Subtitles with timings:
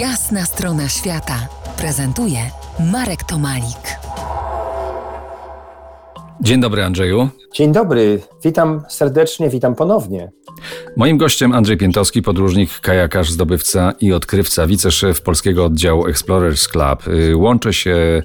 [0.00, 1.48] Jasna strona świata
[1.78, 2.38] prezentuje
[2.92, 3.98] Marek Tomalik.
[6.40, 7.28] Dzień dobry, Andrzeju.
[7.54, 10.32] Dzień dobry, witam serdecznie, witam ponownie.
[10.96, 17.08] Moim gościem Andrzej Piętowski, podróżnik, kajakarz, zdobywca i odkrywca, wiceszef polskiego oddziału Explorers Club.
[17.08, 18.22] Y, łączę się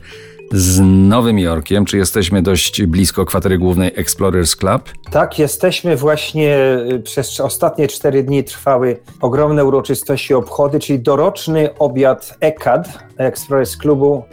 [0.52, 1.86] z Nowym Jorkiem.
[1.86, 4.82] Czy jesteśmy dość blisko kwatery głównej Explorers Club?
[5.12, 6.58] Tak, jesteśmy właśnie
[6.92, 14.24] y, przez ostatnie cztery dni trwały ogromne uroczystości, obchody, czyli doroczny obiad ECAD, Explorers Clubu.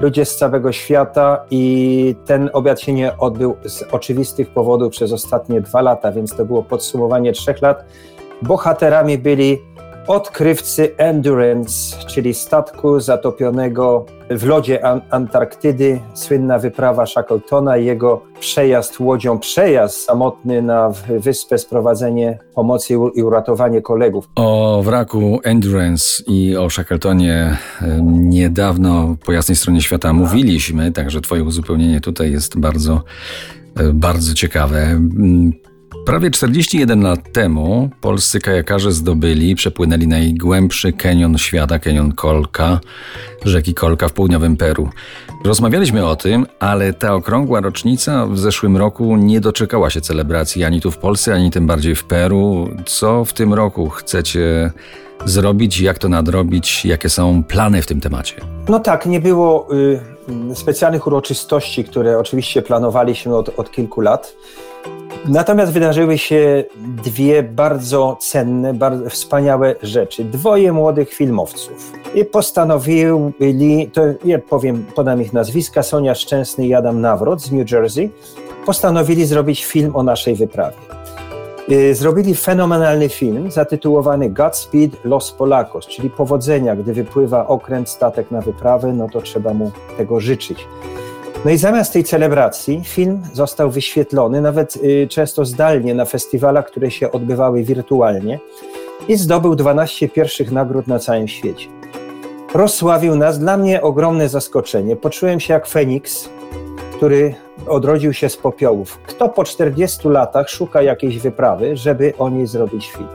[0.00, 5.60] Ludzie z całego świata i ten obiad się nie odbył z oczywistych powodów przez ostatnie
[5.60, 7.84] dwa lata, więc to było podsumowanie trzech lat.
[8.42, 9.58] Bohaterami byli
[10.06, 19.38] odkrywcy Endurance, czyli statku zatopionego w lodzie Antarktydy, słynna wyprawa Shackletona i jego przejazd łodzią,
[19.38, 24.28] przejazd samotny na wyspę, sprowadzenie pomocy i uratowanie kolegów.
[24.34, 27.56] O wraku Endurance i o Shackletonie
[28.12, 33.02] niedawno po jasnej stronie świata mówiliśmy, także twoje uzupełnienie tutaj jest bardzo,
[33.76, 35.00] e, bardzo ciekawe.
[36.08, 42.80] Prawie 41 lat temu polscy kajakarze zdobyli, przepłynęli najgłębszy kenion świata, kenion Kolka,
[43.44, 44.88] rzeki Kolka w południowym Peru.
[45.44, 50.80] Rozmawialiśmy o tym, ale ta okrągła rocznica w zeszłym roku nie doczekała się celebracji ani
[50.80, 52.68] tu w Polsce, ani tym bardziej w Peru.
[52.86, 54.70] Co w tym roku chcecie
[55.24, 58.34] zrobić, jak to nadrobić, jakie są plany w tym temacie?
[58.68, 64.36] No tak, nie było y, specjalnych uroczystości, które oczywiście planowaliśmy od, od kilku lat.
[65.28, 70.24] Natomiast wydarzyły się dwie bardzo cenne, bardzo wspaniałe rzeczy.
[70.24, 71.92] Dwoje młodych filmowców.
[72.14, 77.72] I postanowili, to ja powiem, podam ich nazwiska, Sonia Szczęsny i Adam Nawrot z New
[77.72, 78.10] Jersey,
[78.66, 80.76] postanowili zrobić film o naszej wyprawie.
[81.72, 88.40] Y, zrobili fenomenalny film zatytułowany Godspeed Los Polacos, czyli powodzenia, gdy wypływa okręt, statek na
[88.40, 90.66] wyprawę, no to trzeba mu tego życzyć.
[91.44, 96.90] No i zamiast tej celebracji film został wyświetlony, nawet y, często zdalnie, na festiwalach, które
[96.90, 98.38] się odbywały wirtualnie
[99.08, 101.68] i zdobył 12 pierwszych nagród na całym świecie.
[102.54, 104.96] Rozsławił nas, dla mnie ogromne zaskoczenie.
[104.96, 106.28] Poczułem się jak Feniks,
[106.96, 107.34] który
[107.66, 108.98] odrodził się z popiołów.
[109.06, 113.08] Kto po 40 latach szuka jakiejś wyprawy, żeby o niej zrobić film?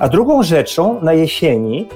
[0.00, 1.88] A drugą rzeczą na jesieni,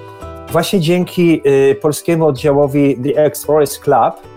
[0.53, 4.34] właśnie dzięki y, polskiemu oddziałowi The Explorers Club,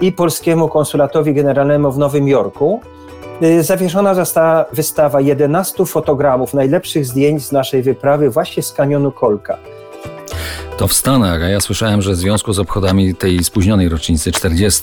[0.00, 2.80] i polskiemu konsulatowi generalnemu w Nowym Jorku
[3.42, 9.58] y, zawieszona została wystawa 11 fotogramów najlepszych zdjęć z naszej wyprawy właśnie z kanionu Kolka.
[10.78, 14.80] To w Stanach, a ja słyszałem, że w związku z obchodami tej spóźnionej rocznicy 40.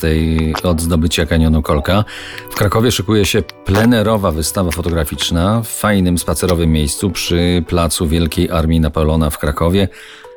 [0.64, 2.04] od zdobycia kanionu Kolka
[2.50, 8.80] w Krakowie szykuje się plenerowa wystawa fotograficzna w fajnym spacerowym miejscu przy placu Wielkiej Armii
[8.80, 9.88] Napoleona w Krakowie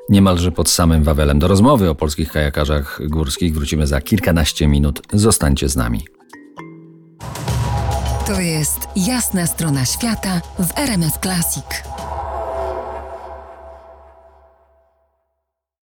[0.08, 1.38] niemalże pod samym Wawelem.
[1.38, 5.02] Do rozmowy o polskich kajakarzach górskich wrócimy za kilkanaście minut.
[5.12, 6.06] Zostańcie z nami.
[8.26, 11.93] To jest jasna strona świata w RMS Classic.